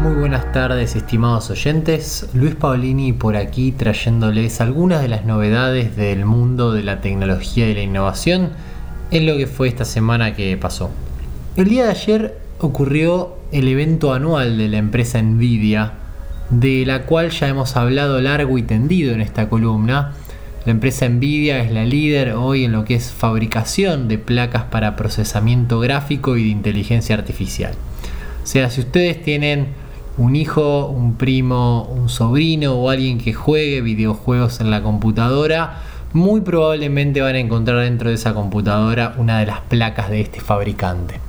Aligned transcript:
Muy 0.00 0.14
buenas 0.14 0.50
tardes 0.50 0.96
estimados 0.96 1.50
oyentes, 1.50 2.30
Luis 2.32 2.54
Paolini 2.54 3.12
por 3.12 3.36
aquí 3.36 3.70
trayéndoles 3.70 4.62
algunas 4.62 5.02
de 5.02 5.08
las 5.08 5.26
novedades 5.26 5.94
del 5.94 6.24
mundo 6.24 6.72
de 6.72 6.82
la 6.82 7.02
tecnología 7.02 7.68
y 7.68 7.74
la 7.74 7.82
innovación 7.82 8.48
en 9.10 9.26
lo 9.26 9.36
que 9.36 9.46
fue 9.46 9.68
esta 9.68 9.84
semana 9.84 10.34
que 10.34 10.56
pasó. 10.56 10.90
El 11.54 11.68
día 11.68 11.84
de 11.84 11.90
ayer 11.90 12.38
ocurrió 12.60 13.36
el 13.52 13.68
evento 13.68 14.14
anual 14.14 14.56
de 14.56 14.70
la 14.70 14.78
empresa 14.78 15.20
Nvidia, 15.20 15.92
de 16.48 16.86
la 16.86 17.02
cual 17.02 17.28
ya 17.28 17.48
hemos 17.48 17.76
hablado 17.76 18.22
largo 18.22 18.56
y 18.56 18.62
tendido 18.62 19.12
en 19.12 19.20
esta 19.20 19.50
columna. 19.50 20.14
La 20.64 20.72
empresa 20.72 21.06
Nvidia 21.10 21.62
es 21.62 21.72
la 21.72 21.84
líder 21.84 22.32
hoy 22.32 22.64
en 22.64 22.72
lo 22.72 22.86
que 22.86 22.94
es 22.94 23.12
fabricación 23.12 24.08
de 24.08 24.16
placas 24.16 24.64
para 24.64 24.96
procesamiento 24.96 25.78
gráfico 25.78 26.38
y 26.38 26.44
de 26.44 26.48
inteligencia 26.48 27.14
artificial. 27.16 27.74
O 28.42 28.46
sea, 28.46 28.70
si 28.70 28.80
ustedes 28.80 29.22
tienen 29.22 29.68
un 30.18 30.36
hijo, 30.36 30.86
un 30.86 31.14
primo, 31.14 31.84
un 31.84 32.08
sobrino 32.08 32.74
o 32.74 32.90
alguien 32.90 33.18
que 33.18 33.32
juegue 33.32 33.80
videojuegos 33.80 34.60
en 34.60 34.70
la 34.70 34.82
computadora, 34.82 35.82
muy 36.12 36.40
probablemente 36.40 37.20
van 37.20 37.36
a 37.36 37.38
encontrar 37.38 37.80
dentro 37.80 38.08
de 38.08 38.16
esa 38.16 38.34
computadora 38.34 39.14
una 39.18 39.38
de 39.38 39.46
las 39.46 39.60
placas 39.60 40.10
de 40.10 40.20
este 40.20 40.40
fabricante. 40.40 41.20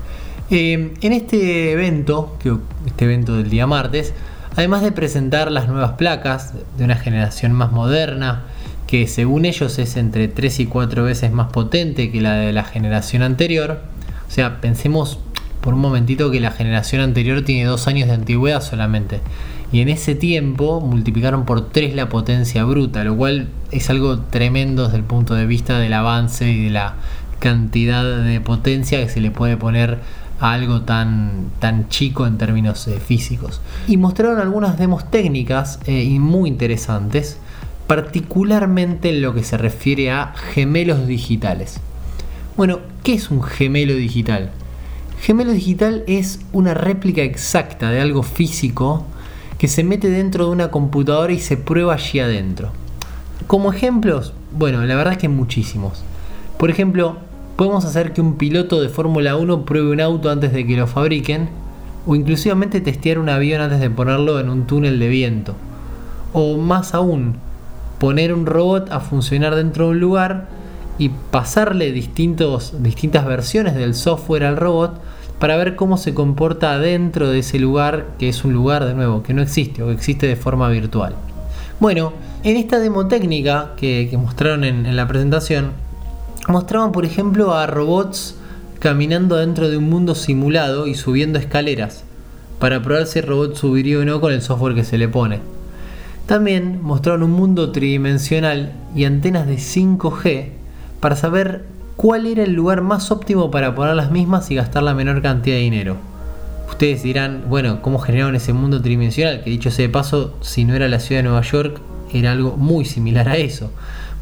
Eh, 0.50 0.94
en 1.02 1.14
este 1.14 1.72
evento, 1.72 2.38
este 2.86 3.06
evento 3.06 3.38
del 3.38 3.50
día 3.50 3.68
martes, 3.68 4.14
además 4.56 4.82
de 4.82 4.92
presentar 4.92 5.52
las 5.52 5.68
nuevas 5.68 5.94
placas 5.94 6.54
de 6.78 6.84
una 6.84 6.96
generación 6.96 7.54
más 7.54 7.72
moderna, 7.72 8.44
que 8.88 9.08
según 9.08 9.46
ellos 9.46 9.80
es 9.80 9.96
entre 9.96 10.28
3 10.28 10.60
y 10.60 10.66
4 10.66 11.04
veces 11.06 11.32
más 11.32 11.52
potente 11.54 12.12
que 12.12 12.20
la 12.20 12.34
de 12.34 12.52
la 12.52 12.66
generación 12.66 13.22
anterior, 13.22 13.80
o 14.28 14.32
sea, 14.32 14.60
pensemos 14.60 15.20
por 15.62 15.74
un 15.74 15.80
momentito 15.80 16.32
que 16.32 16.40
la 16.40 16.52
generación 16.52 17.02
anterior 17.02 17.44
tiene 17.44 17.66
dos 17.66 17.88
años 17.88 18.08
de 18.08 18.16
antigüedad 18.16 18.62
solamente. 18.62 19.22
Y 19.72 19.80
en 19.80 19.90
ese 19.90 20.16
tiempo 20.16 20.82
multiplicaron 20.82 21.46
por 21.46 21.70
3 21.70 21.96
la 21.96 22.10
potencia 22.10 22.66
bruta, 22.66 23.04
lo 23.04 23.16
cual 23.16 23.48
es 23.72 23.90
algo 23.90 24.20
tremendo 24.20 24.86
desde 24.86 24.98
el 24.98 25.04
punto 25.04 25.34
de 25.34 25.46
vista 25.46 25.80
del 25.80 25.94
avance 25.94 26.52
y 26.52 26.66
de 26.66 26.70
la 26.72 26.96
cantidad 27.40 28.24
de 28.24 28.42
potencia 28.42 29.00
que 29.02 29.10
se 29.10 29.22
le 29.22 29.32
puede 29.32 29.56
poner 29.56 30.00
a 30.42 30.52
algo 30.54 30.82
tan, 30.82 31.52
tan 31.60 31.88
chico 31.88 32.28
en 32.28 32.38
términos 32.38 32.88
eh, 32.88 33.00
físicos. 33.00 33.62
Y 33.88 33.98
mostraron 33.98 34.40
algunas 34.40 34.78
demos 34.78 35.10
técnicas 35.10 35.80
eh, 35.86 36.04
y 36.04 36.20
muy 36.20 36.50
interesantes, 36.50 37.38
particularmente 37.88 39.10
en 39.10 39.22
lo 39.22 39.34
que 39.34 39.44
se 39.44 39.58
refiere 39.58 40.12
a 40.12 40.34
gemelos 40.54 41.08
digitales. 41.08 41.80
Bueno, 42.58 42.80
¿qué 43.04 43.14
es 43.14 43.30
un 43.30 43.44
gemelo 43.44 43.94
digital? 43.94 44.52
Gemelo 45.22 45.52
digital 45.52 46.04
es 46.08 46.40
una 46.52 46.74
réplica 46.74 47.22
exacta 47.22 47.92
de 47.92 48.02
algo 48.02 48.24
físico 48.24 49.06
que 49.60 49.68
se 49.68 49.84
mete 49.84 50.10
dentro 50.10 50.46
de 50.46 50.52
una 50.52 50.72
computadora 50.72 51.32
y 51.32 51.40
se 51.40 51.58
prueba 51.58 51.94
allí 51.94 52.20
adentro. 52.20 52.72
Como 53.46 53.72
ejemplos, 53.72 54.34
bueno, 54.52 54.84
la 54.84 54.96
verdad 54.96 55.14
es 55.14 55.20
que 55.20 55.30
muchísimos. 55.30 56.02
Por 56.58 56.72
ejemplo, 56.72 57.18
podemos 57.56 57.86
hacer 57.86 58.14
que 58.14 58.22
un 58.22 58.40
piloto 58.40 58.82
de 58.82 58.90
Fórmula 58.90 59.36
1 59.36 59.64
pruebe 59.64 59.92
un 59.92 60.02
auto 60.02 60.32
antes 60.32 60.54
de 60.54 60.66
que 60.66 60.76
lo 60.76 60.88
fabriquen, 60.88 61.50
o 62.08 62.16
inclusivamente 62.16 62.82
testear 62.82 63.20
un 63.20 63.30
avión 63.30 63.62
antes 63.62 63.80
de 63.80 63.92
ponerlo 63.92 64.40
en 64.40 64.50
un 64.50 64.66
túnel 64.66 64.98
de 64.98 65.08
viento. 65.08 65.54
O 66.34 66.58
más 66.58 66.96
aún, 66.96 67.36
poner 68.00 68.34
un 68.34 68.48
robot 68.48 68.92
a 68.92 69.00
funcionar 69.00 69.54
dentro 69.54 69.86
de 69.86 69.92
un 69.92 70.00
lugar 70.00 70.48
y 71.02 71.10
pasarle 71.10 71.92
distintos, 71.92 72.76
distintas 72.84 73.26
versiones 73.26 73.74
del 73.74 73.96
software 73.96 74.44
al 74.44 74.56
robot 74.56 75.02
para 75.40 75.58
ver 75.58 75.76
cómo 75.76 75.98
se 75.98 76.14
comporta 76.14 76.78
dentro 76.78 77.32
de 77.32 77.40
ese 77.40 77.58
lugar, 77.58 78.10
que 78.20 78.30
es 78.30 78.44
un 78.44 78.54
lugar 78.54 78.86
de 78.86 78.94
nuevo 78.94 79.24
que 79.24 79.34
no 79.34 79.42
existe 79.42 79.82
o 79.82 79.88
que 79.88 79.94
existe 79.94 80.28
de 80.28 80.36
forma 80.36 80.70
virtual. 80.70 81.16
Bueno, 81.80 82.14
en 82.44 82.56
esta 82.56 82.78
demo 82.78 83.08
técnica 83.08 83.72
que, 83.78 84.16
mostraron 84.16 84.64
en, 84.64 84.96
la 84.96 85.08
presentación, 85.08 85.72
mostraban 86.48 86.92
por 86.92 87.04
ejemplo 87.04 87.56
a 87.56 87.66
robots 87.66 88.36
caminando 88.78 89.38
dentro 89.38 89.72
de 89.72 89.78
un 89.78 89.90
mundo 89.90 90.14
simulado 90.14 90.86
y 90.86 90.94
subiendo 90.94 91.40
escaleras, 91.40 92.04
para 92.60 92.84
probar 92.84 93.08
si 93.08 93.18
el 93.18 93.26
robot 93.26 93.56
subiría 93.56 93.98
o 93.98 94.06
no 94.06 94.22
con 94.22 94.34
el 94.34 94.44
software 94.44 94.76
que 94.76 94.84
se 94.84 95.00
le 95.00 95.08
pone. 95.08 95.40
También 96.28 96.80
mostraron 96.84 97.24
un 97.24 97.32
mundo 97.32 97.72
tridimensional 97.72 98.74
y 98.94 99.06
antenas 99.06 99.48
de 99.48 99.56
5G 99.56 100.61
para 101.02 101.18
saber 101.18 101.66
cuál 101.98 102.26
era 102.26 102.44
el 102.44 102.54
lugar 102.54 102.82
más 102.82 103.12
óptimo 103.12 103.52
para 103.52 103.76
poner 103.76 103.96
las 103.96 104.12
mismas 104.12 104.50
y 104.50 104.56
gastar 104.56 104.84
la 104.84 104.94
menor 104.94 105.22
cantidad 105.22 105.58
de 105.58 105.64
dinero. 105.64 105.98
Ustedes 106.70 107.04
dirán, 107.04 107.44
bueno, 107.50 107.82
¿cómo 107.82 108.00
generaron 108.00 108.36
ese 108.36 108.54
mundo 108.54 108.82
tridimensional? 108.82 109.44
Que 109.44 109.50
dicho 109.50 109.70
sea 109.70 109.88
de 109.88 109.92
paso, 109.92 110.36
si 110.40 110.64
no 110.64 110.74
era 110.74 110.88
la 110.88 111.00
ciudad 111.00 111.20
de 111.20 111.28
Nueva 111.28 111.42
York, 111.42 111.82
era 112.14 112.32
algo 112.32 112.56
muy 112.56 112.86
similar 112.86 113.28
a 113.28 113.36
eso. 113.38 113.72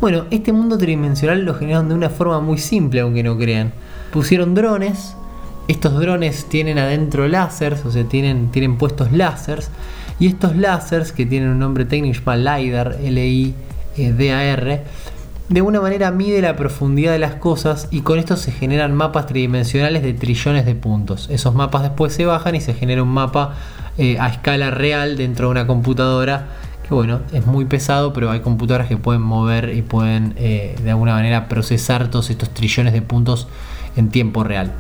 Bueno, 0.02 0.26
este 0.32 0.52
mundo 0.52 0.78
tridimensional 0.78 1.44
lo 1.44 1.54
generaron 1.54 1.90
de 1.90 1.96
una 1.96 2.10
forma 2.10 2.40
muy 2.40 2.58
simple, 2.58 3.02
aunque 3.02 3.24
no 3.24 3.38
crean. 3.38 3.74
Pusieron 4.12 4.56
drones, 4.56 5.16
estos 5.68 6.00
drones 6.00 6.46
tienen 6.46 6.80
adentro 6.80 7.28
láseres, 7.28 7.86
o 7.86 7.92
sea, 7.92 8.04
tienen, 8.06 8.50
tienen 8.52 8.78
puestos 8.78 9.12
láseres, 9.12 9.70
y 10.20 10.28
estos 10.28 10.56
láseres, 10.56 11.12
que 11.12 11.26
tienen 11.26 11.50
un 11.50 11.60
nombre 11.60 11.86
técnico 11.86 12.20
llamado 12.20 12.58
LIDAR, 12.58 12.98
L-I-D-A-R, 13.04 14.84
de 15.50 15.64
una 15.64 15.82
manera 15.82 16.12
mide 16.12 16.42
la 16.42 16.56
profundidad 16.56 17.12
de 17.12 17.20
las 17.20 17.36
cosas 17.36 17.88
y 17.90 18.02
con 18.02 18.20
esto 18.20 18.38
se 18.38 18.52
generan 18.52 18.96
mapas 18.96 19.26
tridimensionales 19.26 20.04
de 20.04 20.14
trillones 20.14 20.66
de 20.66 20.76
puntos. 20.76 21.28
Esos 21.32 21.56
mapas 21.56 21.82
después 21.82 22.14
se 22.14 22.26
bajan 22.26 22.54
y 22.54 22.62
se 22.62 22.76
genera 22.76 23.02
un 23.02 23.10
mapa 23.10 23.56
eh, 23.98 24.18
a 24.20 24.30
escala 24.30 24.70
real 24.70 25.18
dentro 25.18 25.48
de 25.48 25.52
una 25.52 25.68
computadora 25.68 26.48
que 26.88 26.94
bueno, 26.94 27.22
es 27.34 27.46
muy 27.46 27.66
pesado, 27.66 28.14
pero 28.14 28.32
hay 28.32 28.40
computadoras 28.40 28.88
que 28.88 28.98
pueden 28.98 29.22
mover 29.22 29.76
y 29.76 29.82
pueden 29.82 30.34
eh, 30.38 30.76
de 30.84 30.90
alguna 30.92 31.14
manera 31.14 31.48
procesar 31.48 32.10
todos 32.10 32.30
estos 32.30 32.50
trillones 32.52 32.94
de 32.94 33.02
puntos 33.02 33.48
en 33.96 34.10
tiempo 34.10 34.44
real. 34.44 34.72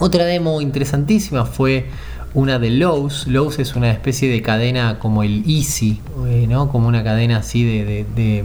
Otra 0.00 0.24
demo 0.24 0.60
interesantísima 0.60 1.44
fue 1.44 1.86
una 2.34 2.58
de 2.58 2.70
Lowe's. 2.70 3.26
Lowe's 3.26 3.58
es 3.58 3.74
una 3.74 3.90
especie 3.90 4.30
de 4.30 4.42
cadena 4.42 4.98
como 5.00 5.22
el 5.22 5.42
Easy, 5.48 6.00
eh, 6.28 6.46
¿no? 6.48 6.68
como 6.68 6.86
una 6.86 7.02
cadena 7.02 7.38
así 7.38 7.64
de, 7.64 8.06
de, 8.14 8.44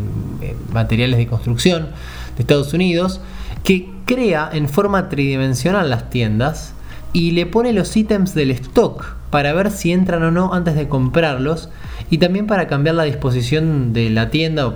materiales 0.71 1.17
de 1.17 1.27
construcción 1.27 1.89
de 2.35 2.41
Estados 2.41 2.73
Unidos, 2.73 3.21
que 3.63 3.89
crea 4.05 4.49
en 4.51 4.67
forma 4.67 5.09
tridimensional 5.09 5.89
las 5.89 6.09
tiendas 6.09 6.73
y 7.13 7.31
le 7.31 7.45
pone 7.45 7.71
los 7.71 7.95
ítems 7.95 8.33
del 8.33 8.49
stock 8.51 9.15
para 9.29 9.53
ver 9.53 9.69
si 9.69 9.91
entran 9.91 10.23
o 10.23 10.31
no 10.31 10.53
antes 10.53 10.75
de 10.75 10.87
comprarlos 10.87 11.69
y 12.09 12.17
también 12.17 12.47
para 12.47 12.67
cambiar 12.67 12.95
la 12.95 13.03
disposición 13.03 13.93
de 13.93 14.09
la 14.09 14.29
tienda 14.31 14.67
o 14.67 14.75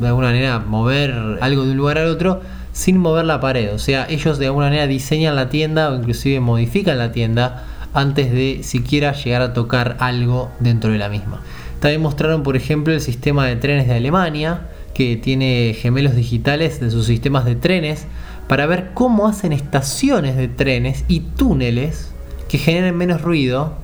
de 0.00 0.06
alguna 0.06 0.28
manera 0.28 0.58
mover 0.60 1.38
algo 1.40 1.64
de 1.64 1.72
un 1.72 1.76
lugar 1.76 1.98
al 1.98 2.08
otro 2.08 2.40
sin 2.76 2.98
mover 2.98 3.24
la 3.24 3.40
pared. 3.40 3.72
O 3.72 3.78
sea, 3.78 4.06
ellos 4.10 4.38
de 4.38 4.46
alguna 4.46 4.66
manera 4.66 4.86
diseñan 4.86 5.34
la 5.34 5.48
tienda 5.48 5.90
o 5.90 5.96
inclusive 5.96 6.40
modifican 6.40 6.98
la 6.98 7.10
tienda 7.10 7.64
antes 7.94 8.30
de 8.30 8.60
siquiera 8.62 9.12
llegar 9.14 9.40
a 9.40 9.54
tocar 9.54 9.96
algo 9.98 10.50
dentro 10.60 10.92
de 10.92 10.98
la 10.98 11.08
misma. 11.08 11.40
También 11.80 12.02
mostraron, 12.02 12.42
por 12.42 12.54
ejemplo, 12.54 12.92
el 12.92 13.00
sistema 13.00 13.46
de 13.46 13.56
trenes 13.56 13.88
de 13.88 13.94
Alemania, 13.94 14.68
que 14.92 15.16
tiene 15.16 15.74
gemelos 15.80 16.14
digitales 16.14 16.78
de 16.78 16.90
sus 16.90 17.06
sistemas 17.06 17.46
de 17.46 17.56
trenes, 17.56 18.04
para 18.46 18.66
ver 18.66 18.90
cómo 18.92 19.26
hacen 19.26 19.54
estaciones 19.54 20.36
de 20.36 20.48
trenes 20.48 21.06
y 21.08 21.20
túneles 21.20 22.12
que 22.46 22.58
generen 22.58 22.94
menos 22.94 23.22
ruido 23.22 23.78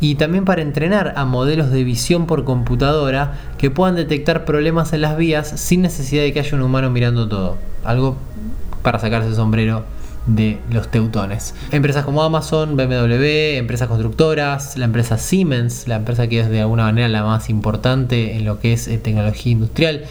y 0.00 0.14
también 0.14 0.44
para 0.44 0.62
entrenar 0.62 1.14
a 1.16 1.24
modelos 1.24 1.70
de 1.70 1.84
visión 1.84 2.26
por 2.26 2.44
computadora 2.44 3.34
que 3.58 3.70
puedan 3.70 3.96
detectar 3.96 4.44
problemas 4.44 4.92
en 4.92 5.02
las 5.02 5.16
vías 5.16 5.48
sin 5.60 5.82
necesidad 5.82 6.22
de 6.22 6.32
que 6.32 6.40
haya 6.40 6.56
un 6.56 6.62
humano 6.62 6.90
mirando 6.90 7.28
todo. 7.28 7.58
Algo 7.84 8.16
para 8.82 8.98
sacarse 8.98 9.28
el 9.28 9.34
sombrero 9.34 9.84
de 10.26 10.58
los 10.70 10.90
teutones. 10.90 11.54
Empresas 11.72 12.04
como 12.04 12.22
Amazon, 12.22 12.76
BMW, 12.76 13.58
empresas 13.58 13.88
constructoras, 13.88 14.76
la 14.76 14.86
empresa 14.86 15.18
Siemens, 15.18 15.88
la 15.88 15.96
empresa 15.96 16.28
que 16.28 16.40
es 16.40 16.48
de 16.48 16.60
alguna 16.60 16.84
manera 16.84 17.08
la 17.08 17.24
más 17.24 17.50
importante 17.50 18.36
en 18.36 18.44
lo 18.44 18.60
que 18.60 18.72
es 18.72 18.88
eh, 18.88 18.98
tecnología 18.98 19.52
industrial, 19.52 20.04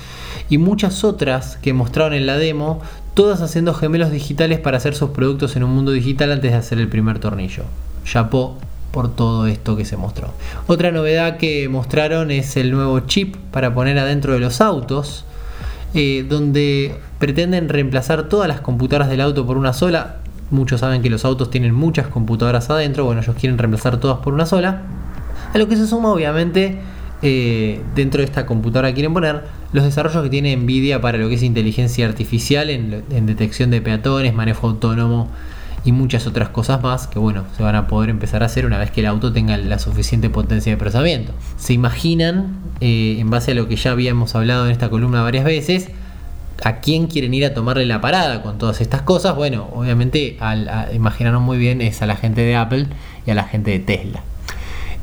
y 0.50 0.58
muchas 0.58 1.04
otras 1.04 1.58
que 1.58 1.74
mostraron 1.74 2.14
en 2.14 2.26
la 2.26 2.38
demo, 2.38 2.82
todas 3.14 3.42
haciendo 3.42 3.74
gemelos 3.74 4.12
digitales 4.12 4.60
para 4.60 4.78
hacer 4.78 4.96
sus 4.96 5.12
productos 5.12 5.56
en 5.56 5.64
un 5.64 5.72
mundo 5.72 5.92
digital 5.92 6.32
antes 6.32 6.52
de 6.52 6.58
hacer 6.58 6.80
el 6.80 6.88
primer 6.88 7.20
tornillo. 7.20 7.64
Chapo 8.04 8.58
por 8.92 9.16
todo 9.16 9.48
esto 9.48 9.76
que 9.76 9.86
se 9.86 9.98
mostró. 9.98 10.34
Otra 10.68 10.92
novedad 10.92 11.38
que 11.38 11.70
mostraron 11.70 12.32
es 12.32 12.58
el 12.58 12.72
nuevo 12.72 13.00
chip 13.02 13.36
para 13.52 13.74
poner 13.74 13.98
adentro 14.00 14.34
de 14.34 14.40
los 14.40 14.62
autos 14.62 15.26
eh, 15.94 16.26
donde 16.28 16.96
pretenden 17.18 17.68
reemplazar 17.68 18.30
todas 18.30 18.48
las 18.48 18.62
computadoras 18.62 19.10
del 19.10 19.22
auto 19.22 19.46
por 19.48 19.58
una 19.58 19.74
sola. 19.74 20.18
Muchos 20.52 20.80
saben 20.82 21.02
que 21.02 21.10
los 21.10 21.26
autos 21.26 21.50
tienen 21.50 21.74
muchas 21.74 22.08
computadoras 22.08 22.70
adentro, 22.70 23.06
bueno, 23.06 23.22
ellos 23.22 23.36
quieren 23.40 23.58
reemplazar 23.58 23.98
todas 23.98 24.20
por 24.20 24.34
una 24.34 24.46
sola. 24.46 24.84
A 25.54 25.58
lo 25.58 25.68
que 25.68 25.76
se 25.76 25.88
suma, 25.88 26.12
obviamente, 26.12 26.80
eh, 27.22 27.82
dentro 27.96 28.20
de 28.20 28.26
esta 28.26 28.46
computadora 28.46 28.94
quieren 28.94 29.14
poner 29.14 29.44
los 29.74 29.84
desarrollos 29.84 30.24
que 30.24 30.30
tiene 30.30 30.56
Nvidia 30.56 31.02
para 31.02 31.18
lo 31.18 31.28
que 31.28 31.36
es 31.36 31.44
inteligencia 31.44 32.08
artificial 32.08 32.70
en, 32.70 33.04
en 33.12 33.26
detección 33.26 33.72
de 33.72 33.82
peatones, 33.82 34.34
manejo 34.34 34.68
autónomo 34.68 35.30
y 35.86 35.92
muchas 35.92 36.28
otras 36.28 36.50
cosas 36.50 36.82
más 36.82 37.08
que 37.08 37.20
bueno, 37.20 37.46
se 37.56 37.64
van 37.64 37.76
a 37.76 37.88
poder 37.88 38.10
empezar 38.10 38.44
a 38.44 38.48
hacer 38.48 38.66
una 38.66 38.78
vez 38.78 38.92
que 38.92 39.02
el 39.02 39.08
auto 39.08 39.32
tenga 39.32 39.58
la 39.58 39.80
suficiente 39.80 40.30
potencia 40.30 40.72
de 40.72 40.78
procesamiento. 40.78 41.34
¿Se 41.58 41.74
imaginan, 41.74 42.58
eh, 42.82 43.18
en 43.20 43.30
base 43.30 43.52
a 43.52 43.56
lo 43.56 43.68
que 43.68 43.76
ya 43.76 43.92
habíamos 43.92 44.36
hablado 44.36 44.66
en 44.66 44.72
esta 44.72 44.90
columna 44.90 45.22
varias 45.22 45.46
veces, 45.46 45.90
a 46.64 46.82
quién 46.82 47.08
quieren 47.08 47.34
ir 47.34 47.46
a 47.46 47.54
tomarle 47.54 47.86
la 47.86 48.02
parada 48.02 48.42
con 48.42 48.58
todas 48.58 48.82
estas 48.82 49.02
cosas? 49.02 49.36
Bueno, 49.36 49.70
obviamente 49.74 50.38
al, 50.40 50.90
imaginaron 50.94 51.44
muy 51.44 51.58
bien 51.58 51.82
es 51.82 52.02
a 52.02 52.06
la 52.06 52.16
gente 52.16 52.42
de 52.42 52.56
Apple 52.56 52.88
y 53.26 53.32
a 53.32 53.36
la 53.36 53.44
gente 53.44 53.72
de 53.72 53.80
Tesla. 53.80 54.24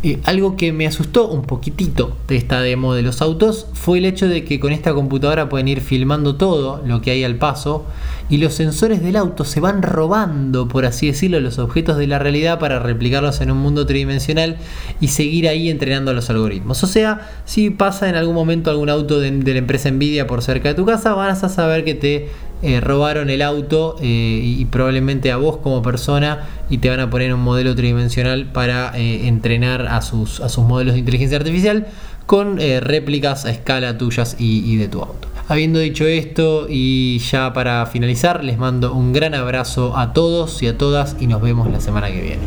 Eh, 0.03 0.21
algo 0.25 0.57
que 0.57 0.73
me 0.73 0.87
asustó 0.87 1.27
un 1.29 1.43
poquitito 1.43 2.17
de 2.29 2.37
esta 2.37 2.61
demo 2.61 2.93
de 2.93 3.01
los 3.01 3.23
autos 3.23 3.67
fue 3.73 3.97
el 3.97 4.05
hecho 4.05 4.29
de 4.29 4.45
que 4.45 4.61
con 4.61 4.73
esta 4.73 4.93
computadora 4.93 5.49
pueden 5.49 5.69
ir 5.69 5.81
filmando 5.81 6.37
todo 6.37 6.83
lo 6.85 7.01
que 7.01 7.13
hay 7.13 7.25
al 7.25 7.37
paso 7.37 7.87
y 8.29 8.37
los 8.37 8.53
sensores 8.53 9.03
del 9.03 9.17
auto 9.17 9.45
se 9.45 9.59
van 9.59 9.81
robando, 9.81 10.69
por 10.69 10.85
así 10.85 11.07
decirlo, 11.07 11.41
los 11.41 11.59
objetos 11.59 11.97
de 11.97 12.07
la 12.07 12.19
realidad 12.19 12.59
para 12.59 12.79
replicarlos 12.79 13.41
en 13.41 13.51
un 13.51 13.57
mundo 13.59 13.87
tridimensional 13.87 14.59
y 15.01 15.09
seguir 15.09 15.49
ahí 15.49 15.71
entrenando 15.71 16.13
los 16.13 16.29
algoritmos. 16.29 16.85
O 16.85 16.87
sea, 16.87 17.31
si 17.47 17.71
pasa 17.71 18.09
en 18.09 18.17
algún 18.17 18.35
momento 18.35 18.71
algún 18.71 18.91
auto 18.91 19.19
de, 19.19 19.31
de 19.31 19.53
la 19.53 19.59
empresa 19.59 19.91
Nvidia 19.91 20.27
por 20.27 20.43
cerca 20.43 20.69
de 20.69 20.75
tu 20.75 20.85
casa, 20.85 21.15
vas 21.15 21.43
a 21.43 21.49
saber 21.49 21.85
que 21.85 21.95
te 21.95 22.29
eh, 22.63 22.81
robaron 22.81 23.29
el 23.29 23.43
auto 23.43 23.97
eh, 24.01 24.41
y, 24.43 24.65
probablemente 24.65 25.31
a 25.31 25.37
vos 25.37 25.59
como 25.59 25.83
persona 25.83 26.49
y 26.71 26.79
te 26.79 26.89
van 26.89 27.01
a 27.01 27.11
poner 27.11 27.35
un 27.35 27.41
modelo 27.41 27.75
tridimensional 27.75 28.47
para 28.47 28.97
eh, 28.99 29.29
entrenar 29.29 29.87
a 29.87 30.01
sus, 30.01 30.41
a 30.41 30.49
sus 30.49 30.65
modelos 30.65 30.95
de 30.95 31.01
inteligencia 31.01 31.37
artificial 31.37 31.87
con 32.25 32.59
réplicas 32.59 33.45
a 33.45 33.51
escala 33.51 33.99
tuyas 33.99 34.37
y, 34.39 34.77
de 34.77 34.89
tu 34.89 35.01
auto. 35.01 35.29
Habiendo 35.47 35.79
dicho 35.79 36.07
esto 36.07 36.67
y 36.69 37.19
ya 37.19 37.53
para 37.53 37.87
finalizar, 37.87 38.43
les 38.43 38.59
mando 38.59 38.93
un 38.95 39.13
gran 39.13 39.35
abrazo 39.35 39.97
a 39.97 40.13
todos 40.13 40.61
y 40.61 40.67
a 40.67 40.77
todas 40.77 41.15
y 41.21 41.29
nos 41.29 41.41
vemos 41.41 41.71
la 41.71 41.81
semana 41.81 42.09
que 42.09 42.21
viene. 42.21 42.43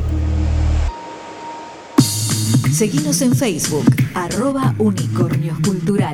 Seguimos 2.73 3.21
en 3.21 3.35
Facebook, 3.35 3.85
arroba 4.15 4.75
unicornioscultura. 4.79 6.13